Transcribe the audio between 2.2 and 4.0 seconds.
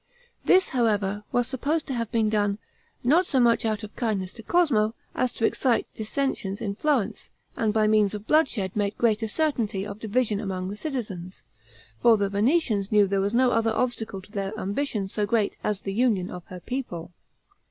done, not so much out of